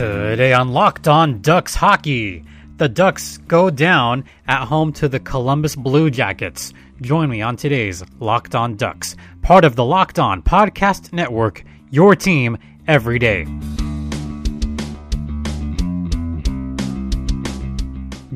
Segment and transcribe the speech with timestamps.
[0.00, 2.42] Today on Locked On Ducks Hockey,
[2.78, 6.72] the Ducks go down at home to the Columbus Blue Jackets.
[7.02, 12.16] Join me on today's Locked On Ducks, part of the Locked On Podcast Network, your
[12.16, 12.56] team
[12.88, 13.44] every day.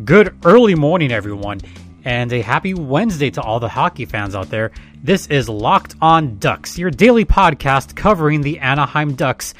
[0.04, 1.62] Good early morning, everyone,
[2.04, 4.70] and a happy Wednesday to all the hockey fans out there.
[5.02, 9.54] This is Locked On Ducks, your daily podcast covering the Anaheim Ducks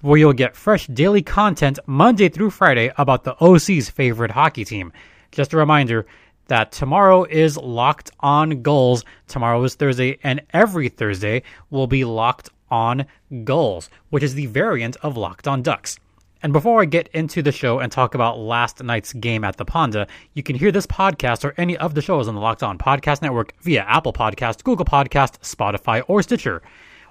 [0.00, 4.92] where you'll get fresh daily content Monday through Friday about the OC's favorite hockey team.
[5.32, 6.06] Just a reminder
[6.46, 9.04] that tomorrow is Locked On Gulls.
[9.26, 13.04] Tomorrow is Thursday, and every Thursday will be Locked On
[13.44, 15.98] Gulls, which is the variant of Locked On Ducks.
[16.40, 19.66] And before I get into the show and talk about last night's game at the
[19.68, 22.78] Honda, you can hear this podcast or any of the shows on the Locked On
[22.78, 26.62] Podcast Network via Apple Podcast, Google Podcast, Spotify, or Stitcher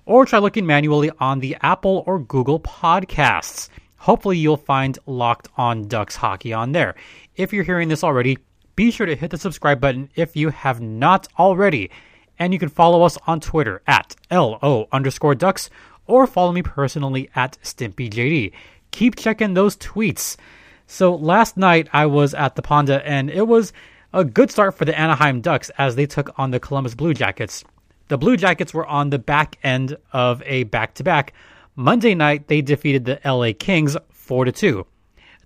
[0.07, 3.69] or try looking manually on the Apple or Google podcasts.
[3.97, 6.95] Hopefully, you'll find Locked On Ducks Hockey on there.
[7.35, 8.37] If you're hearing this already,
[8.75, 11.91] be sure to hit the subscribe button if you have not already.
[12.39, 15.69] And you can follow us on Twitter at LO underscore ducks
[16.05, 18.53] or follow me personally at StimpyJD.
[18.91, 20.37] Keep checking those tweets.
[20.85, 23.73] So last night I was at the Honda and it was
[24.13, 27.65] a good start for the Anaheim Ducks as they took on the Columbus Blue Jackets.
[28.09, 31.33] The Blue Jackets were on the back end of a back to back.
[31.75, 34.85] Monday night, they defeated the LA Kings 4 2.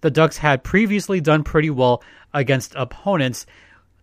[0.02, 3.46] The Ducks had previously done pretty well against opponents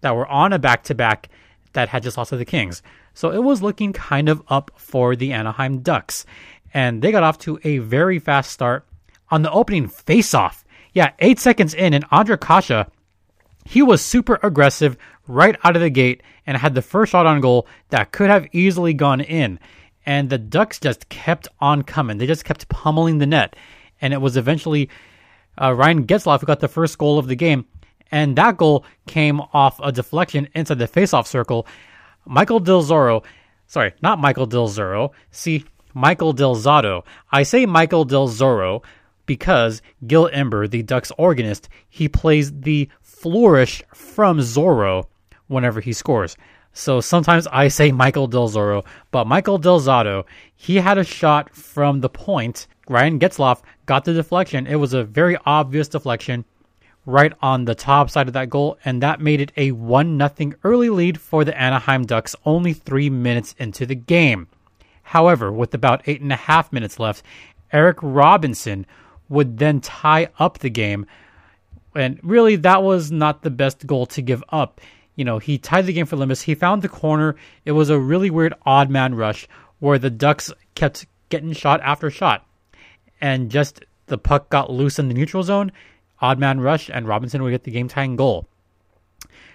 [0.00, 1.28] that were on a back to back
[1.72, 2.82] that had just lost to the Kings.
[3.14, 6.24] So it was looking kind of up for the Anaheim Ducks.
[6.72, 8.86] And they got off to a very fast start
[9.30, 10.64] on the opening faceoff.
[10.92, 12.86] Yeah, eight seconds in, and Ondrej Kase,
[13.64, 17.42] he was super aggressive, right out of the gate and had the first shot on
[17.42, 19.60] goal that could have easily gone in.
[20.06, 22.16] And the Ducks just kept on coming.
[22.16, 23.54] They just kept pummeling the net.
[24.00, 24.88] And it was eventually
[25.60, 27.66] uh, Ryan Getzlaf who got the first goal of the game.
[28.10, 31.66] And that goal came off a deflection inside the faceoff circle.
[32.24, 33.24] Michael Del Zoro,
[33.66, 35.12] sorry, not Michael Del Zoro.
[35.30, 37.04] See, Michael Del Zotto.
[37.30, 38.80] I say Michael Del Zoro
[39.26, 45.08] because Gil Ember, the Ducks organist, he plays the flourish from Zorro
[45.48, 46.36] whenever he scores.
[46.72, 51.54] So sometimes I say Michael Del Zoro, but Michael Del Zotto, he had a shot
[51.54, 52.68] from the point.
[52.88, 54.66] Ryan Getzlaf got the deflection.
[54.66, 56.44] It was a very obvious deflection
[57.04, 60.52] right on the top side of that goal, and that made it a 1 0
[60.62, 64.46] early lead for the Anaheim Ducks only three minutes into the game.
[65.02, 67.24] However, with about eight and a half minutes left,
[67.72, 68.86] Eric Robinson
[69.28, 71.06] would then tie up the game.
[71.94, 74.80] And really, that was not the best goal to give up
[75.18, 76.42] you know, he tied the game for Limbus.
[76.42, 77.34] He found the corner.
[77.64, 79.48] It was a really weird odd man rush
[79.80, 82.46] where the Ducks kept getting shot after shot.
[83.20, 85.72] And just the puck got loose in the neutral zone,
[86.20, 88.46] odd man rush, and Robinson would get the game tying goal.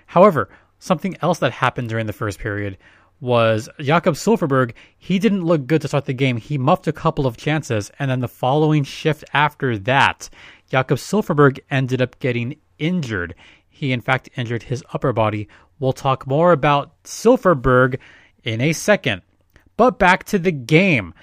[0.06, 2.78] However, something else that happened during the first period
[3.22, 4.73] was Jakob Silfverberg.
[4.97, 6.35] He didn't look good to start the game.
[6.35, 10.29] He muffed a couple of chances, and then the following shift after that,
[10.69, 13.34] Jakob Silfverberg ended up getting injured.
[13.73, 15.47] He, in fact, injured his upper body.
[15.79, 17.97] We'll talk more about Silfverberg
[18.44, 19.23] in a second.
[19.75, 21.16] But back to the game.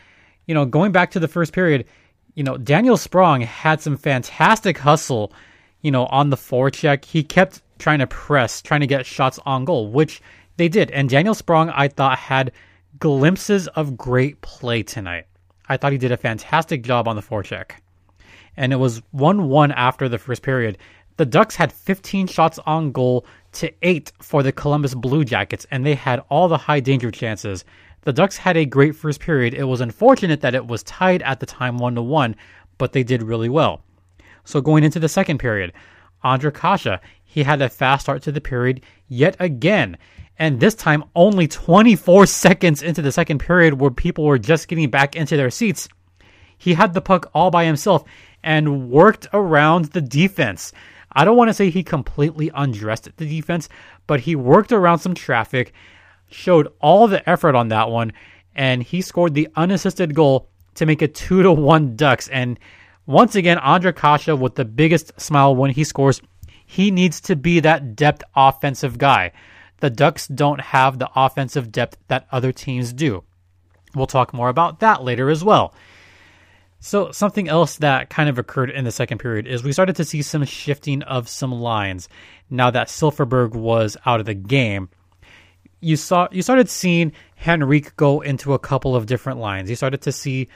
[0.47, 1.87] You know, going back to the first period,
[2.35, 5.33] you know, Daniel Sprong had some fantastic hustle,
[5.81, 7.05] you know, on the forecheck.
[7.05, 10.21] He kept trying to press, trying to get shots on goal, which
[10.57, 10.91] they did.
[10.91, 12.51] And Daniel Sprong, I thought, had
[12.99, 15.27] glimpses of great play tonight.
[15.69, 17.73] I thought he did a fantastic job on the forecheck.
[18.57, 20.79] And it was 1 1 after the first period.
[21.21, 25.85] The Ducks had 15 shots on goal to 8 for the Columbus Blue Jackets, and
[25.85, 27.63] they had all the high danger chances.
[28.05, 29.53] The Ducks had a great first period.
[29.53, 32.37] It was unfortunate that it was tied at the time 1 to 1,
[32.79, 33.83] but they did really well.
[34.45, 35.75] So going into the second period,
[36.25, 39.99] Ondrej Kase, he had a fast start to the period yet again.
[40.39, 44.89] And this time, only 24 seconds into the second period, where people were just getting
[44.89, 45.87] back into their seats,
[46.57, 48.05] he had the puck all by himself
[48.43, 50.73] and worked around the defense.
[51.13, 53.69] I don't want to say he completely undressed the defense,
[54.07, 55.73] but he worked around some traffic,
[56.31, 58.13] showed all the effort on that one,
[58.55, 62.29] and he scored the unassisted goal to make it two to one Ducks.
[62.29, 62.59] And
[63.07, 66.21] once again, Ondrej Kase with the biggest smile when he scores.
[66.65, 69.33] He needs to be that depth offensive guy.
[69.81, 73.25] The Ducks don't have the offensive depth that other teams do.
[73.95, 75.75] We'll talk more about that later as well.
[76.83, 80.05] So, something else that kind of occurred in the second period is we started to
[80.05, 82.09] see some shifting of some lines
[82.49, 84.89] now that Silfverberg was out of the game.
[85.81, 87.13] You saw you started seeing
[87.47, 89.69] Henrique go into a couple of different lines.
[89.69, 90.49] You started to see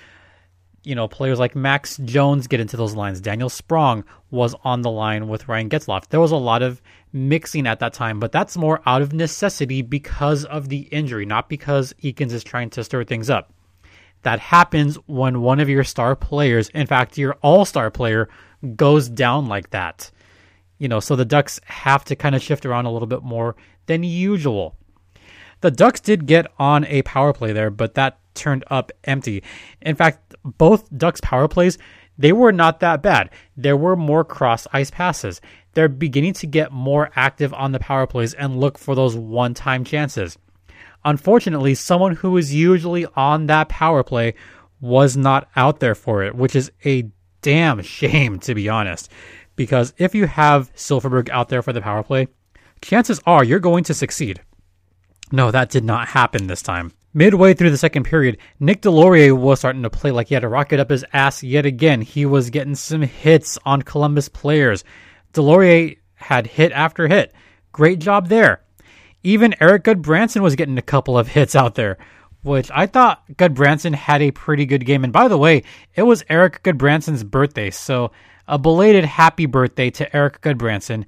[0.85, 3.21] you know, players like Max Jones get into those lines.
[3.21, 6.09] Daniel Sprong was on the line with Ryan Getzlaf.
[6.09, 6.83] There was a lot of
[7.13, 11.49] mixing at that time, but that's more out of necessity because of the injury, not
[11.49, 13.51] because Eakins is trying to stir things up.
[14.25, 18.29] That happens when one of your star players, in fact, your all star player,
[18.77, 20.11] goes down like that.
[20.79, 23.55] You know, so the Ducks have to kind of shift around a little bit more
[23.87, 24.77] than usual.
[25.61, 29.43] The Ducks did get on a power play there, but that turned up empty.
[29.81, 31.79] In fact, both Ducks power plays,
[32.19, 33.31] they were not that bad.
[33.57, 35.41] There were more cross ice passes.
[35.75, 39.55] They're beginning to get more active on the power plays and look for those one
[39.55, 40.39] time chances.
[41.05, 44.35] Unfortunately, someone who is usually on that power play
[44.81, 47.09] was not out there for it, which is a
[47.43, 49.11] damn shame, to be honest.
[49.57, 52.29] Because if you have Silfverberg out there for the power play,
[52.81, 54.41] chances are you're going to succeed.
[55.31, 56.93] No, that did not happen this time.
[57.17, 60.49] Midway through the second period, Nick Deslauriers was starting to play like he had to
[60.49, 62.03] rocket up his ass yet again.
[62.03, 64.83] He was getting some hits on Columbus players.
[65.33, 67.33] Deslauriers had hit after hit.
[67.71, 68.64] Great job there.
[69.25, 71.99] Even Erik Gudbranson was getting a couple of hits out there,
[72.43, 75.03] which I thought Gudbranson had a pretty good game.
[75.03, 75.63] And by the way,
[75.95, 78.13] it was Erik Gudbranson's birthday, so
[78.47, 81.07] a belated happy birthday to Erik Gudbranson.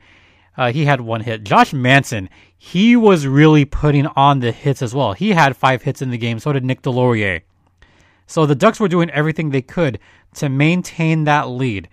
[0.57, 1.45] Uh, he had one hit.
[1.45, 5.13] Josh Manson, he was really putting on the hits as well.
[5.13, 6.39] He had five hits in the game.
[6.39, 7.43] So did Nick Deslauriers.
[8.27, 9.99] So the Ducks were doing everything they could
[10.37, 11.89] to maintain that lead.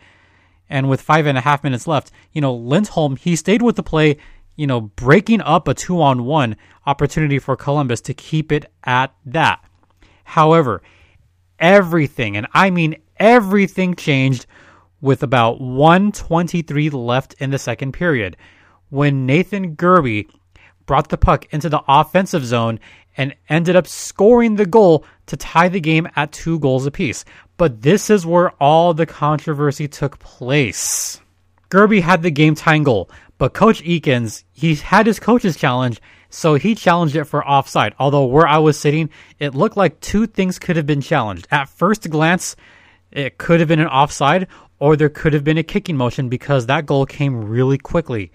[0.70, 3.84] And with five and a half minutes left, you know, Lindholm, he stayed with the
[3.84, 4.18] play,
[4.56, 6.56] you know, breaking up a two on one
[6.86, 9.64] opportunity for Columbus to keep it at that.
[10.24, 10.82] However,
[11.60, 14.46] everything, and I mean everything changed
[15.02, 18.38] with about 123 left in the second period
[18.90, 20.28] when Nathan Gerbe
[20.86, 22.80] brought the puck into the offensive zone
[23.18, 27.26] and ended up scoring the goal to tie the game at two goals apiece.
[27.58, 31.20] But this is where all the controversy took place.
[31.74, 32.54] Gerbe had the game
[32.84, 33.10] goal,
[33.40, 36.00] but Coach Eakins, he had his coach's challenge,
[36.30, 37.96] so he challenged it for offside.
[37.98, 39.10] Although where I was sitting,
[39.40, 41.48] it looked like two things could have been challenged.
[41.50, 42.56] At first glance,
[43.10, 46.68] it could have been an offside, or there could have been a kicking motion because
[46.68, 48.32] that goal came really quickly.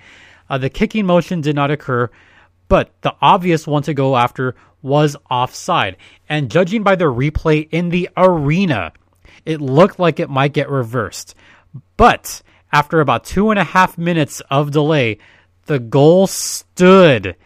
[0.51, 2.11] Uh, the kicking motion did not occur,
[2.67, 5.97] but the obvious one to go after was offside.
[6.29, 8.93] And judging by the replay in the arena,
[9.45, 11.37] it looked like it might get reversed.
[11.97, 12.43] But
[12.73, 15.19] after about two and a half minutes of delay,
[15.67, 17.37] the goal stood.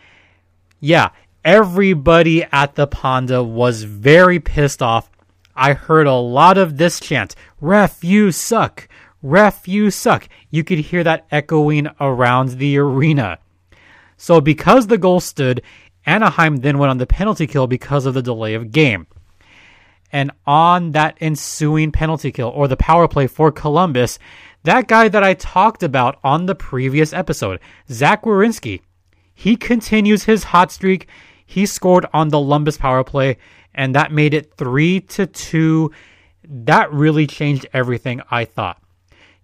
[0.80, 1.10] Yeah,
[1.44, 5.10] everybody at the Honda was very pissed off.
[5.54, 8.88] I heard a lot of this chant Ref, you suck!
[9.22, 10.28] Ref, you suck!
[10.50, 13.38] You could hear that echoing around the arena.
[14.16, 15.62] So, because the goal stood,
[16.06, 19.06] Anaheim then went on the penalty kill because of the delay of game.
[20.12, 24.18] And on that ensuing penalty kill, or the power play for Columbus,
[24.64, 27.60] that guy that I talked about on the previous episode,
[27.90, 28.80] Zach Werenski,
[29.34, 31.08] he continues his hot streak.
[31.44, 33.38] He scored on the Lumbus power play,
[33.74, 35.90] and that made it three to two.
[36.46, 38.20] That really changed everything.
[38.30, 38.80] I thought,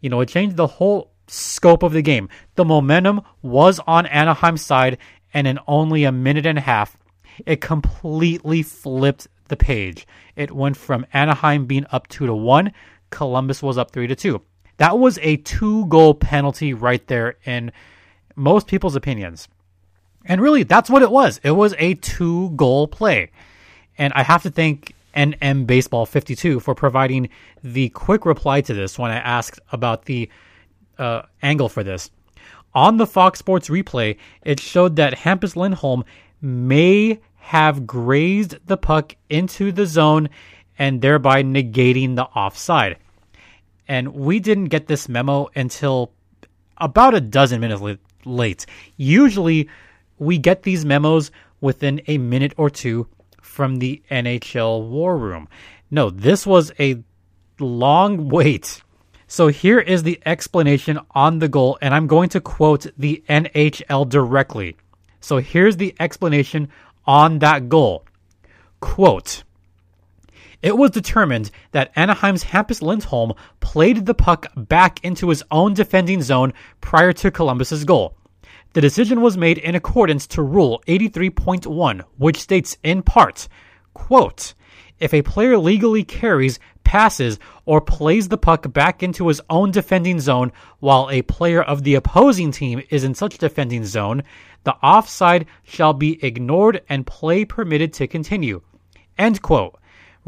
[0.00, 2.28] you know, it changed the whole scope of the game.
[2.54, 4.98] The momentum was on Anaheim's side,
[5.34, 6.96] and in only a minute and a half,
[7.44, 10.06] it completely flipped the page.
[10.36, 12.72] It went from Anaheim being up two to one,
[13.10, 14.42] Columbus was up three to two.
[14.78, 17.72] That was a two goal penalty right there in
[18.34, 19.48] most people's opinions.
[20.24, 21.40] And really, that's what it was.
[21.42, 23.30] It was a two goal play.
[23.96, 27.28] And I have to thank NM Baseball 52 for providing
[27.62, 30.30] the quick reply to this when I asked about the
[30.98, 32.10] uh, angle for this.
[32.74, 36.04] On the Fox Sports replay, it showed that Hampus Lindholm
[36.40, 40.28] may have grazed the puck into the zone
[40.78, 42.98] and thereby negating the offside.
[43.88, 46.12] And we didn't get this memo until
[46.76, 47.82] about a dozen minutes
[48.24, 48.66] late.
[48.96, 49.68] Usually,
[50.18, 51.30] we get these memos
[51.60, 53.08] within a minute or two
[53.40, 55.48] from the NHL War Room.
[55.90, 57.02] No, this was a
[57.58, 58.82] long wait
[59.30, 64.08] so here is the explanation on the goal, and I'm going to quote the NHL
[64.08, 64.78] directly.
[65.20, 66.70] So here's the explanation
[67.06, 68.06] on that goal.
[68.80, 69.44] Quote,
[70.62, 76.22] it was determined that Anaheim's Hampus Lindholm played the puck back into his own defending
[76.22, 78.16] zone prior to Columbus's goal.
[78.72, 83.48] The decision was made in accordance to Rule 83.1, which states in part,
[83.94, 84.54] quote,
[84.98, 90.18] if a player legally carries passes, or plays the puck back into his own defending
[90.18, 90.50] zone
[90.80, 94.22] while a player of the opposing team is in such defending zone,
[94.64, 98.62] the offside shall be ignored and play permitted to continue.
[99.18, 99.77] End quote.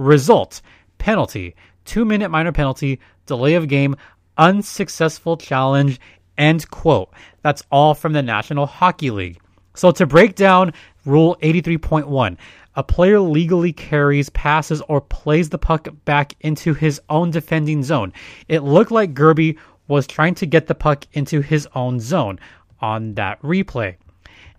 [0.00, 0.62] Result
[0.98, 1.54] penalty
[1.84, 3.96] two minute minor penalty, delay of game,
[4.38, 6.00] unsuccessful challenge,
[6.38, 7.12] end quote.
[7.42, 9.40] That's all from the National Hockey League.
[9.74, 10.72] So to break down
[11.04, 12.36] Rule 83.1,
[12.76, 18.12] a player legally carries, passes, or plays the puck back into his own defending zone.
[18.48, 22.38] It looked like Gerbe was trying to get the puck into his own zone
[22.80, 23.96] on that replay.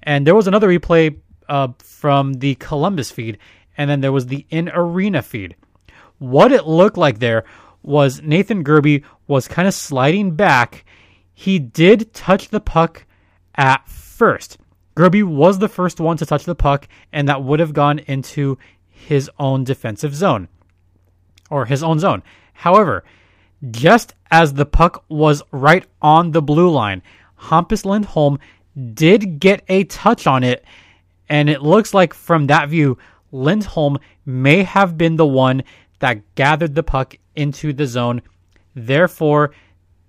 [0.04, 1.18] And there was another replay
[1.48, 3.38] uh, from the Columbus feed,
[3.78, 5.56] and then there was the in arena feed.
[6.20, 7.46] What it looked like there
[7.84, 10.86] was Nathan Gerbe was kind of sliding back.
[11.34, 13.06] He did touch the puck
[13.56, 14.58] at first.
[14.96, 18.58] Gerbe was the first one to touch the puck, and that would have gone into
[18.88, 20.48] his own defensive zone
[21.50, 22.22] or his own zone.
[22.54, 23.04] However,
[23.70, 27.02] just as the puck was right on the blue line,
[27.38, 28.40] Hampus Lindholm
[28.94, 30.64] did get a touch on it,
[31.30, 32.98] and it looks like from that view,
[33.32, 35.64] Lindholm may have been the one
[36.00, 38.22] that gathered the puck into the zone.
[38.76, 39.52] Therefore,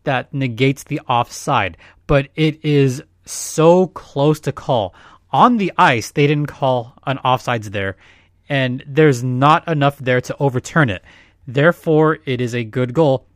[0.04, 1.76] that negates the offside.
[2.06, 4.94] But it is so close to call.
[5.30, 7.96] On the ice, they didn't call an offsides there,
[8.48, 11.02] and there's not enough there to overturn it.
[11.46, 13.26] Therefore, it is a good goal.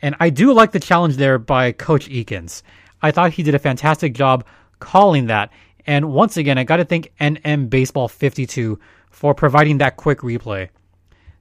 [0.00, 2.62] And I do like the challenge there by Coach Eakins.
[3.00, 4.44] I thought he did a fantastic job
[4.78, 5.50] calling that.
[5.86, 8.78] And once again, I got to thank NM Baseball 52
[9.12, 10.70] for providing that quick replay.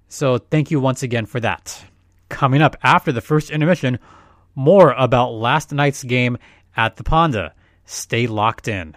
[0.08, 1.84] So thank you once again for that.
[2.30, 3.98] Coming up after the first intermission,
[4.54, 6.38] more about last night's game
[6.76, 7.56] at the Honda.
[7.86, 8.96] Stay locked in.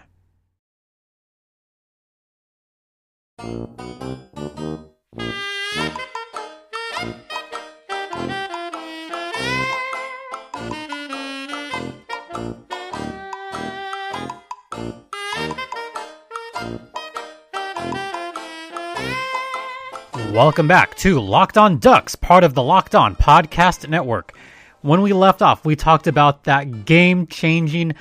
[20.35, 24.37] Welcome back to Locked On Ducks, part of the Locked On Podcast Network.
[24.81, 27.93] When we left off, we talked about that game changing,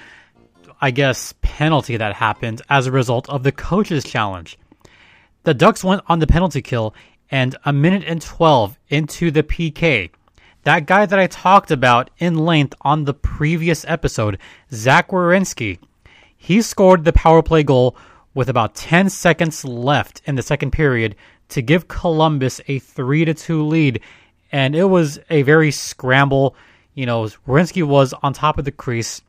[0.80, 4.58] I guess, penalty that happened as a result of the coach's challenge.
[5.44, 6.92] The Ducks went on the penalty kill,
[7.30, 10.10] and a minute and 12 into the PK,
[10.64, 14.38] that guy that I talked about in length on the previous episode,
[14.72, 15.78] Zach Werenski,
[16.36, 17.96] he scored the power play goal
[18.34, 21.14] with about 10 seconds left in the second period
[21.50, 24.00] to give Columbus a 3 to 2 lead
[24.52, 26.54] and it was a very scramble.
[26.94, 29.20] You know, Werenski was on top of the crease.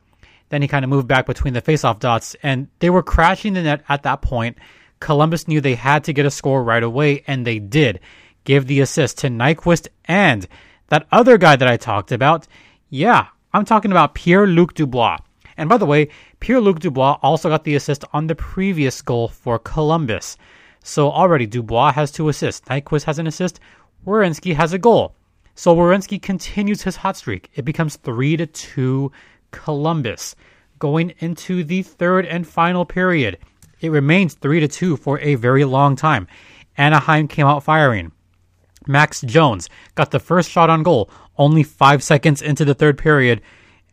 [0.50, 3.62] Then he kind of moved back between the faceoff dots and they were crashing the
[3.62, 4.56] net at that point.
[5.00, 8.00] Columbus knew they had to get a score right away and they did.
[8.44, 10.46] Give the assist to Nyquist and
[10.88, 12.46] that other guy that I talked about.
[12.88, 15.18] Yeah, I'm talking about Pierre-Luc Dubois.
[15.56, 16.08] And by the way,
[16.38, 20.36] Pierre-Luc Dubois also got the assist on the previous goal for Columbus.
[20.86, 22.66] So already Dubois has two assists.
[22.68, 23.58] Nyquist has an assist.
[24.06, 25.16] Werenski has a goal.
[25.56, 27.50] So Werenski continues his hot streak.
[27.56, 29.10] It becomes 3 to 2
[29.50, 30.36] Columbus.
[30.78, 33.38] Going into the third and final period,
[33.80, 36.28] it remains 3 to 2 for a very long time.
[36.78, 38.12] Anaheim came out firing.
[38.86, 43.42] Max Jones got the first shot on goal only 5 seconds into the third period.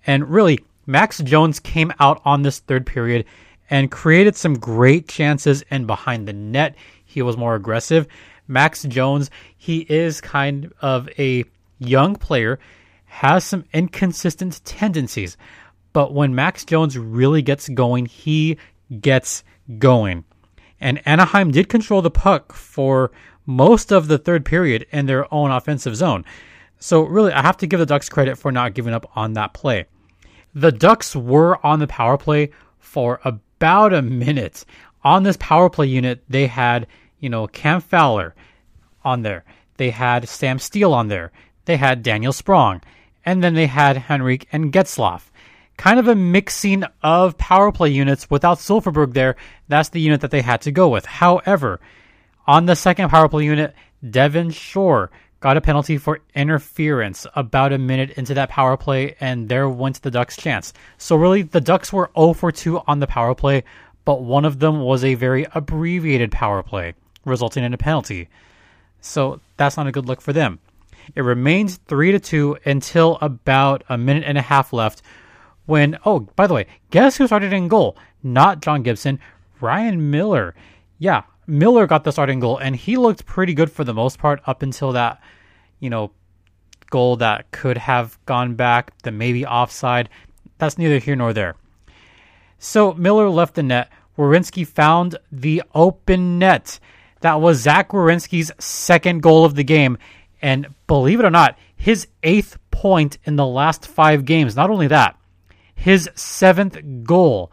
[0.05, 3.25] And really, Max Jones came out on this third period
[3.69, 8.07] and created some great chances and behind the net he was more aggressive.
[8.47, 11.45] Max Jones, he is kind of a
[11.79, 12.59] young player,
[13.05, 15.37] has some inconsistent tendencies,
[15.93, 18.57] but when Max Jones really gets going, he
[18.99, 19.43] gets
[19.77, 20.25] going.
[20.81, 23.11] And Anaheim did control the puck for
[23.45, 26.25] most of the third period in their own offensive zone.
[26.79, 29.53] So, really, I have to give the Ducks credit for not giving up on that
[29.53, 29.85] play.
[30.53, 33.21] The Ducks were on the power play for
[33.63, 34.65] about a minute.
[35.05, 36.85] On this power play unit, they had,
[37.21, 38.35] you know, Cam Fowler
[39.05, 39.45] on there.
[39.77, 41.31] They had Sam Steele on there.
[41.63, 42.81] They had Daniel Sprong.
[43.25, 45.31] And then they had Henrique and Getzlaf.
[45.77, 49.37] Kind of a mixing of power play units without Silfverberg there.
[49.69, 51.05] That's the unit that they had to go with.
[51.05, 51.79] However,
[52.45, 53.73] on the second power play unit,
[54.07, 55.09] Devin Shore
[55.43, 60.01] got a penalty for interference about a minute into that power play, and there went
[60.01, 60.71] the Ducks' chance.
[60.97, 63.65] So, really, the Ducks were 0 for 2 on the power play,
[64.05, 66.93] but one of them was a very abbreviated power play,
[67.25, 68.29] resulting in a penalty.
[69.01, 70.59] So, that's not a good look for them.
[71.13, 75.01] It remains 3 to 2 until about a minute and a half left.
[75.65, 77.97] When, oh, by the way, guess who started in goal?
[78.23, 79.19] Not John Gibson,
[79.59, 80.55] Ryan Miller.
[80.99, 84.41] Yeah, Miller got the starting goal, and he looked pretty good for the most part
[84.45, 85.21] up until that,
[85.79, 86.11] you know,
[86.89, 90.09] goal that could have gone back, the maybe offside.
[90.57, 91.55] That's neither here nor there.
[92.59, 93.89] So Miller left the net.
[94.17, 96.79] Werenski found the open net.
[97.21, 99.97] That was Zach Werenski's second goal of the game.
[100.41, 104.55] And believe it or not, his eighth point in the last five games.
[104.55, 105.17] Not only that,
[105.73, 107.51] his seventh goal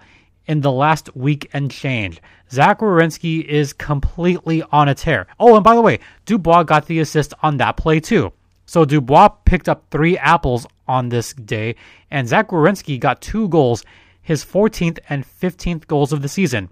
[0.51, 2.21] in the last week and change.
[2.51, 5.29] Zach Werenski is completely on a tear.
[5.39, 8.33] Oh, and by the way, Dubois got the assist on that play too.
[8.67, 11.77] So Dubois picked up three apples on this day,
[12.11, 13.85] and Zach Werenski got two goals,
[14.23, 16.69] his 14th and 15th goals of the season.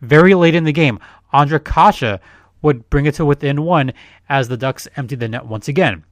[0.00, 1.00] Very late in the game,
[1.34, 2.20] Ondrej Kase
[2.62, 3.92] would bring it to within one
[4.28, 6.04] as the Ducks emptied the net once again.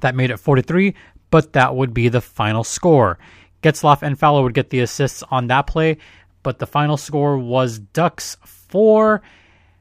[0.00, 0.94] That made it 4 to 3,
[1.30, 3.18] but that would be the final score.
[3.62, 5.98] Getzlaf and Fowler would get the assists on that play,
[6.42, 9.22] but the final score was Ducks 4.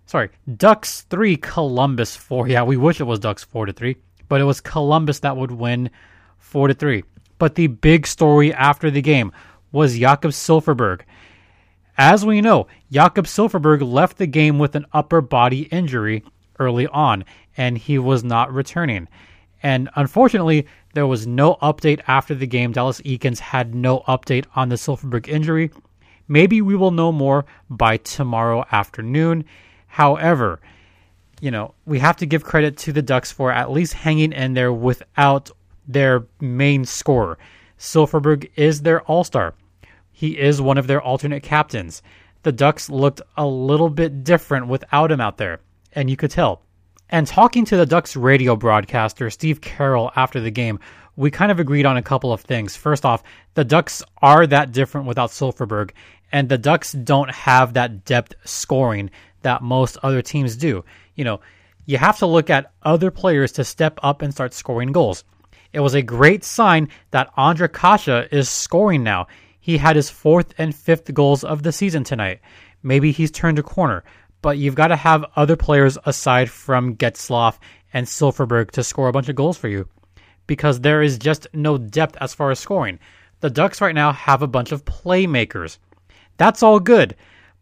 [0.06, 2.48] Sorry, Ducks 3, Columbus 4.
[2.48, 3.96] Yeah, we wish it was Ducks 4 to 3,
[4.28, 5.90] but it was Columbus that would win
[6.38, 7.04] 4 to 3.
[7.38, 9.32] But the big story after the game
[9.72, 11.02] was Jakob Silfverberg.
[11.98, 16.24] As we know, Jakob Silfverberg left the game with an upper body injury
[16.58, 17.26] early on,
[17.58, 19.08] and he was not returning.
[19.62, 22.72] And unfortunately, there was no update after the game.
[22.72, 25.72] Dallas Eakins had no update on the Silfverberg injury.
[26.30, 29.44] Maybe we will know more by tomorrow afternoon.
[29.88, 30.62] However,
[31.42, 34.54] you know, we have to give credit to the Ducks for at least hanging in
[34.54, 35.50] there without
[35.88, 37.38] their main scorer.
[37.78, 39.56] Silfverberg is their all star.
[40.12, 42.02] He is one of their alternate captains.
[42.44, 45.62] The Ducks looked a little bit different without him out there,
[45.94, 46.62] and you could tell.
[47.10, 50.80] And talking to the Ducks radio broadcaster, Steve Carroll, after the game,
[51.16, 52.76] we kind of agreed on a couple of things.
[52.76, 53.24] First off,
[53.56, 55.92] the Ducks are that different without Silfverberg,
[56.32, 59.10] and the Ducks don't have that depth scoring
[59.42, 60.84] that most other teams do.
[61.16, 61.40] You know,
[61.86, 65.24] you have to look at other players to step up and start scoring goals.
[65.74, 69.28] It was a great sign that Ondrej Kase is scoring now.
[69.60, 72.40] He had his fourth and fifth goals of the season tonight.
[72.82, 74.04] Maybe he's turned a corner
[74.42, 77.58] but you've got to have other players aside from Getzlaf
[77.94, 79.88] and Silfverberg to score a bunch of goals for you
[80.48, 83.00] because there is just no depth as far as scoring.
[83.42, 85.78] The Ducks right now have a bunch of playmakers.
[86.40, 87.16] That's all good.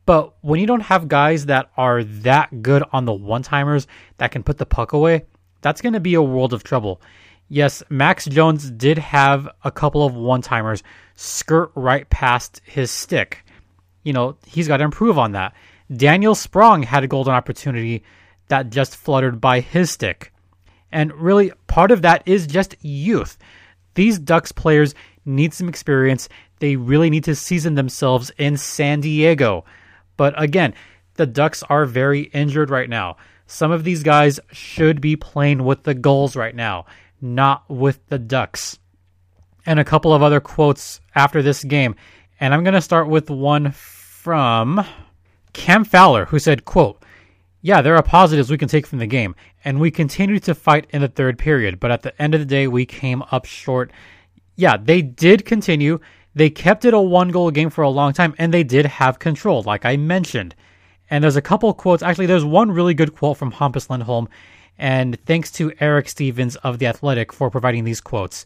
[0.05, 3.87] But when you don't have guys that are that good on the one timers
[4.19, 5.25] that can put the puck away,
[5.61, 7.01] that's going to be a world of trouble.
[7.49, 10.83] Yes, Max Jones did have a couple of one timers
[11.15, 13.43] skirt right past his stick.
[14.03, 15.53] You know, he's got to improve on that.
[15.93, 18.03] Daniel Sprong had a golden opportunity
[18.47, 20.31] that just fluttered by his stick.
[20.91, 23.37] And really, part of that is just youth.
[23.95, 24.93] These Ducks players
[25.27, 26.29] need some experience.
[26.59, 29.65] They really need to season themselves in San Diego.
[30.15, 30.73] But again,
[31.15, 33.17] the Ducks are very injured right now.
[33.45, 36.85] Some of these guys should be playing with the Gulls right now,
[37.21, 38.79] not with the Ducks.
[39.65, 41.95] And a couple of other quotes after this game.
[42.39, 44.85] And I'm going to start with one from
[45.53, 47.01] Cam Fowler, who said, quote,
[47.61, 49.35] yeah, there are positives we can take from the game,
[49.65, 52.45] and we continued to fight in the third period, but at the end of the
[52.45, 53.91] day, we came up short.
[54.57, 55.99] Yeah, they did continue.
[56.35, 59.19] They kept it a one goal game for a long time, and they did have
[59.19, 60.53] control, like I mentioned.
[61.09, 62.03] And there's a couple quotes.
[62.03, 64.27] Actually, there's one really good quote from Hampus Lindholm,
[64.77, 68.43] and thanks to Eric Stevens of The Athletic for providing these quotes.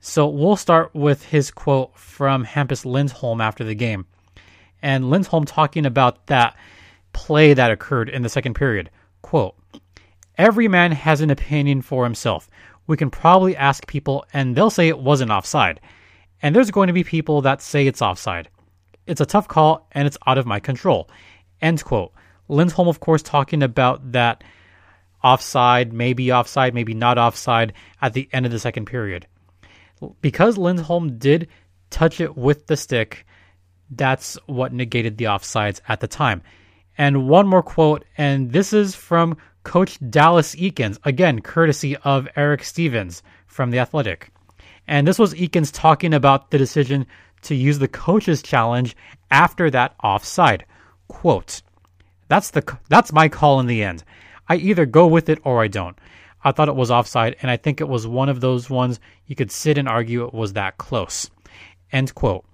[0.00, 4.06] So we'll start with his quote from Hampus Lindholm after the game
[4.82, 6.56] and Lindholm talking about that
[7.12, 8.90] play that occurred in the second period.
[9.22, 9.56] Quote,
[10.38, 12.48] Every man has an opinion for himself.
[12.90, 15.80] We can probably ask people, and they'll say it wasn't offside.
[16.42, 18.48] And there's going to be people that say it's offside.
[19.06, 21.08] It's a tough call, and it's out of my control.
[21.62, 22.12] End quote.
[22.48, 24.42] Lindholm, of course, talking about that
[25.22, 29.28] offside, maybe offside, maybe not offside at the end of the second period.
[30.20, 31.46] Because Lindholm did
[31.90, 33.24] touch it with the stick,
[33.88, 36.42] that's what negated the offsides at the time.
[37.00, 42.62] And one more quote, and this is from Coach Dallas Eakins, again, courtesy of Eric
[42.62, 44.30] Stevens from The Athletic.
[44.86, 47.06] And this was Eakins talking about the decision
[47.40, 48.94] to use the coach's challenge
[49.30, 50.66] after that offside.
[51.08, 51.62] Quote,
[52.28, 54.04] that's the that's my call in the end.
[54.46, 55.96] I either go with it or I don't.
[56.44, 59.34] I thought it was offside, and I think it was one of those ones you
[59.34, 61.30] could sit and argue it was that close.
[61.92, 62.44] End quote.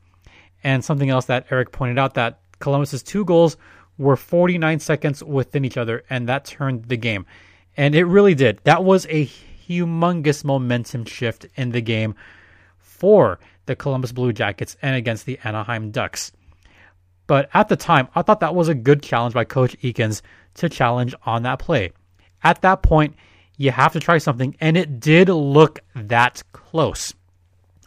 [0.62, 3.56] And something else that Eric pointed out that Columbus's two goals
[3.98, 7.26] were 49 seconds within each other, and that turned the game.
[7.76, 8.60] And it really did.
[8.64, 12.14] That was a humongous momentum shift in the game
[12.78, 16.32] for the Columbus Blue Jackets and against the Anaheim Ducks.
[17.26, 20.22] But at the time, I thought that was a good challenge by Coach Eakins
[20.54, 21.92] to challenge on that play.
[22.42, 23.16] At that point,
[23.56, 27.14] you have to try something, and it did look that close.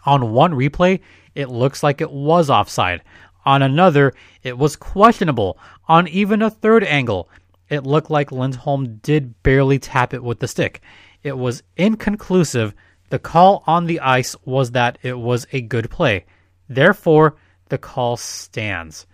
[0.05, 0.99] On one replay,
[1.35, 3.01] it looks like it was offside.
[3.49, 5.57] On another, it was questionable.
[5.87, 7.31] On even a third angle,
[7.67, 10.81] it looked like Lindholm did barely tap it with the stick.
[11.23, 12.75] It was inconclusive
[13.09, 16.25] The call on the ice was that it was a good play.
[16.67, 17.37] Therefore,
[17.69, 19.07] the call stands.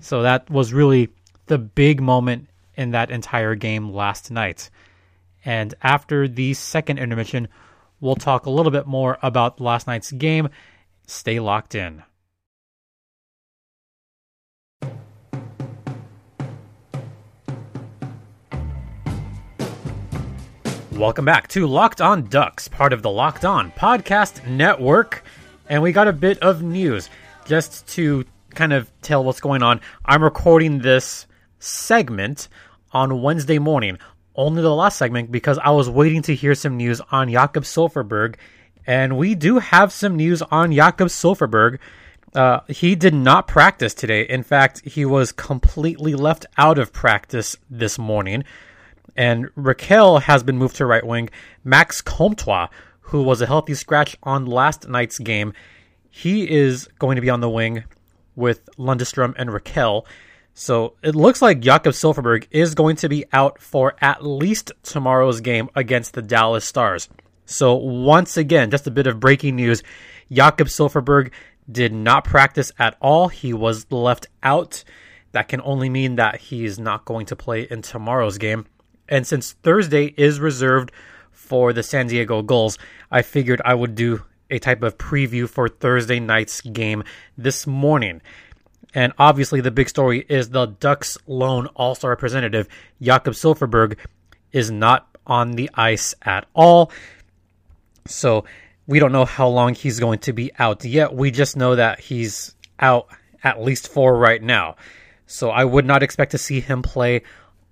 [0.00, 1.08] So that was really
[1.46, 4.70] the big moment in that entire game last night.
[5.44, 7.48] And after the second intermission,
[8.00, 10.48] we'll talk a little bit more about last night's game.
[11.08, 12.04] Stay locked in.
[21.00, 25.24] Welcome back to Locked On Ducks, part of the Locked On Podcast Network.
[25.66, 27.08] And we got a bit of news
[27.46, 29.80] just to kind of tell what's going on.
[30.04, 31.26] I'm recording this
[31.58, 32.48] segment
[32.92, 33.96] on Wednesday morning,
[34.34, 38.34] only the last segment, because I was waiting to hear some news on Jakob Silfverberg.
[38.86, 41.78] And we do have some news on Jakob Silfverberg.
[42.34, 44.24] Uh, he did not practice today.
[44.24, 48.44] In fact, he was completely left out of practice this morning
[49.16, 51.30] and Rakell has been moved to right wing.
[51.64, 52.68] Max Comtois,
[53.00, 55.52] who was a healthy scratch on last night's game,
[56.10, 57.84] he is going to be on the wing
[58.36, 60.04] with Lundestrom and Rakell.
[60.54, 65.40] So it looks like Jakob Silfverberg is going to be out for at least tomorrow's
[65.40, 67.08] game against the Dallas Stars.
[67.46, 69.82] So once again, just a bit of breaking news.
[70.30, 71.32] Jakob Silfverberg
[71.70, 73.28] did not practice at all.
[73.28, 74.84] He was left out.
[75.32, 78.66] That can only mean that he's not going to play in tomorrow's game.
[79.10, 80.92] And since Thursday is reserved
[81.32, 82.78] for the San Diego Gulls,
[83.10, 87.04] I figured I would do a type of preview for Thursday night's game
[87.36, 88.22] this morning.
[88.94, 92.68] And obviously, the big story is the Ducks' lone All Star representative,
[93.02, 93.96] Jakob Silfverberg,
[94.52, 96.90] is not on the ice at all.
[98.06, 98.44] So
[98.86, 101.14] we don't know how long he's going to be out yet.
[101.14, 103.08] We just know that he's out
[103.44, 104.76] at least for right now.
[105.26, 107.22] So I would not expect to see him play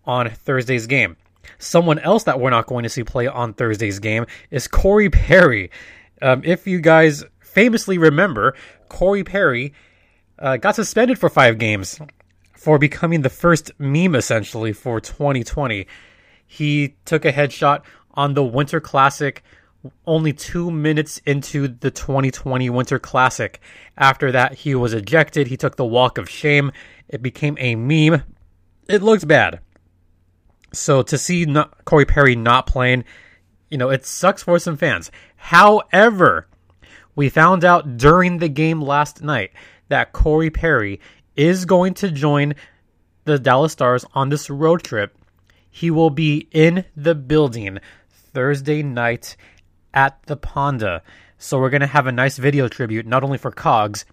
[0.04, 1.16] on Thursday's game.
[1.58, 5.70] Someone else that we're not going to see play on Thursday's game is Corey Perry.
[6.22, 8.54] Um, if you guys famously remember,
[8.88, 9.74] Corey Perry
[10.38, 12.00] uh, got suspended for five games
[12.54, 15.86] for becoming the first meme essentially for 2020.
[16.46, 17.82] He took a headshot
[18.14, 19.42] on the Winter Classic
[20.06, 23.60] only two minutes into the 2020 Winter Classic.
[23.96, 25.46] After that, he was ejected.
[25.46, 26.72] He took the walk of shame.
[27.08, 28.22] It became a meme.
[28.88, 29.60] It looked bad.
[30.72, 33.04] So to see not, Corey Perry not playing,
[33.70, 35.10] you know, it sucks for some fans.
[35.36, 36.46] However,
[37.14, 39.52] we found out during the game last night
[39.88, 41.00] that Corey Perry
[41.36, 42.54] is going to join
[43.24, 45.16] the Dallas Stars on this road trip.
[45.70, 47.78] He will be in the building
[48.10, 49.36] Thursday night
[49.94, 51.02] at the Honda.
[51.38, 54.04] So we're going to have a nice video tribute, not only for Cogs,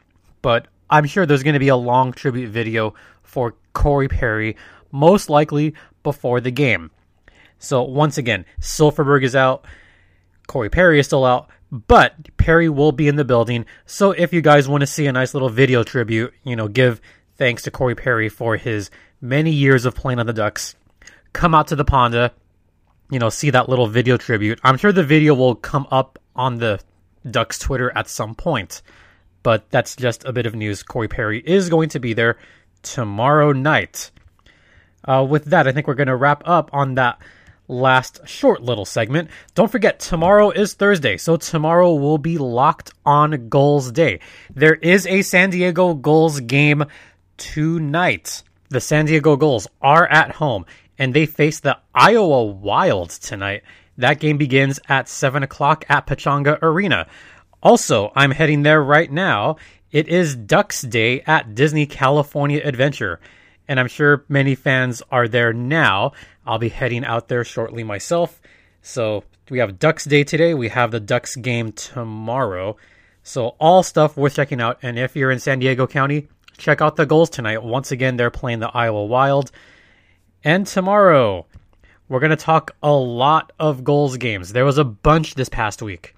[0.41, 4.55] but I'm sure there's going to be a long tribute video for Corey Perry,
[4.91, 5.73] most likely
[6.05, 6.91] before the game.
[7.59, 9.65] So once again, Silfverberg is out,
[10.47, 13.65] Corey Perry is still out, but Perry will be in the building.
[13.85, 17.01] So if you guys want to see a nice little video tribute, you know, give
[17.35, 18.89] thanks to Corey Perry for his
[19.19, 20.75] many years of playing on the Ducks,
[21.33, 22.31] come out to the Honda,
[23.09, 24.59] you know, see that little video tribute.
[24.63, 26.79] I'm sure the video will come up on the
[27.29, 28.81] Ducks Twitter at some point.
[29.43, 30.81] But that's just a bit of news.
[30.81, 32.37] Corey Perry is going to be there
[32.81, 34.11] tomorrow night
[35.05, 37.19] uh, with that, I think we're going to wrap up on that
[37.67, 39.29] last short little segment.
[39.53, 44.19] Don't forget, tomorrow is Thursday, so tomorrow will be locked on Gulls Day.
[44.53, 46.85] There is a San Diego Gulls game
[47.37, 48.43] tonight.
[48.69, 50.65] The San Diego Gulls are at home,
[50.97, 53.63] and they face the Iowa Wild tonight.
[53.97, 57.07] That game begins at 7 o'clock at Pechanga Arena.
[57.63, 59.55] Also, I'm heading there right now.
[59.91, 63.19] It is Ducks Day at Disney California Adventure
[63.67, 66.13] and I'm sure many fans are there now.
[66.45, 68.41] I'll be heading out there shortly myself.
[68.81, 70.53] So we have Ducks Day today.
[70.53, 72.77] We have the Ducks game tomorrow.
[73.23, 74.79] So all stuff worth checking out.
[74.81, 77.63] And if you're in San Diego County, check out the Gulls tonight.
[77.63, 79.51] Once again, they're playing the Iowa Wild.
[80.43, 81.45] And tomorrow,
[82.07, 84.53] we're going to talk a lot of Gulls games.
[84.53, 86.14] There was a bunch this past week.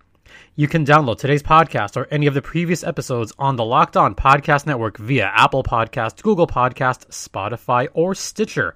[0.60, 4.16] You can download today's podcast or any of the previous episodes on the Locked On
[4.16, 8.74] Podcast Network via Apple Podcast, Google Podcast, Spotify, or Stitcher.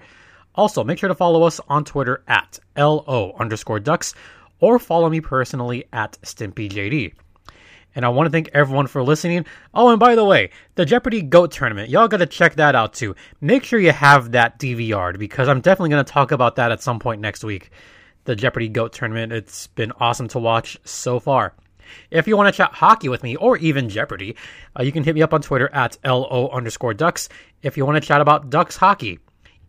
[0.53, 4.13] Also, make sure to follow us on Twitter at LO underscore ducks
[4.59, 7.15] or follow me personally at StimpyJD.
[7.95, 9.47] And I want to thank everyone for listening.
[9.73, 12.93] Oh, and by the way, the Jeopardy GOAT tournament, y'all got to check that out
[12.93, 13.15] too.
[13.41, 16.83] Make sure you have that DVR'd because I'm definitely going to talk about that at
[16.83, 17.71] some point next week.
[18.25, 21.55] The Jeopardy GOAT tournament, it's been awesome to watch so far.
[22.09, 24.35] If you want to chat hockey with me or even Jeopardy,
[24.77, 27.29] uh, you can hit me up on Twitter at LO underscore Ducks.
[27.61, 29.19] If you want to chat about Ducks hockey,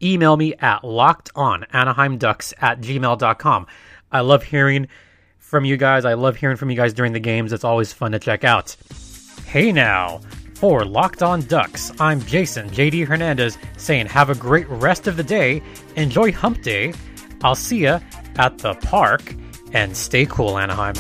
[0.03, 3.67] email me at lockedonanaheimducks at gmail.com.
[4.11, 4.89] I love hearing
[5.39, 6.05] from you guys.
[6.05, 7.53] I love hearing from you guys during the games.
[7.53, 8.77] It's always fun to check out.
[9.47, 10.21] Hey now,
[10.55, 15.25] for Locked On Ducks, I'm Jason JD Hernandez saying have a great rest of the
[15.25, 15.63] day.
[15.97, 16.95] Enjoy Hump Day.
[17.43, 18.01] I'll see ya
[18.37, 19.35] at the park
[19.73, 20.95] and stay cool, Anaheim.